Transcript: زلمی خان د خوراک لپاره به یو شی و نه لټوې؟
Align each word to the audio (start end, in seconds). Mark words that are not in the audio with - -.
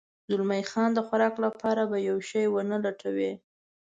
زلمی 0.29 0.63
خان 0.71 0.89
د 0.93 0.99
خوراک 1.07 1.35
لپاره 1.45 1.81
به 1.91 1.97
یو 2.09 2.17
شی 2.29 2.43
و 2.49 2.55
نه 2.71 2.77
لټوې؟ 2.85 3.31